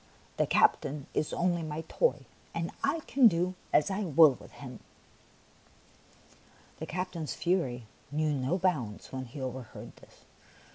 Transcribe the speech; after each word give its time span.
The 0.37 0.47
captain 0.47 1.05
is 1.13 1.31
only 1.31 1.61
my 1.61 1.83
toy, 1.87 2.25
and 2.55 2.71
I 2.83 3.01
can 3.01 3.27
do 3.27 3.53
as 3.71 3.91
I 3.91 4.01
will 4.03 4.31
with 4.33 4.51
him." 4.53 4.79
The 6.79 6.87
captain's 6.87 7.35
fury 7.35 7.85
knew 8.11 8.33
no 8.33 8.57
bounds 8.57 9.11
when 9.13 9.25
he 9.25 9.39
overheard 9.39 9.95
this. 9.97 10.21